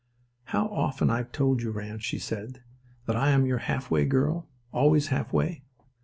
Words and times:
"How 0.45 0.65
often 0.69 1.09
have 1.09 1.19
I 1.27 1.29
told 1.29 1.61
you, 1.61 1.69
Ranse," 1.71 2.01
she 2.01 2.17
said, 2.17 2.63
"that 3.05 3.15
I 3.15 3.29
am 3.29 3.45
your 3.45 3.59
half 3.59 3.91
way 3.91 4.03
girl? 4.03 4.47
Always 4.71 5.09
half 5.09 5.31
way." 5.31 5.61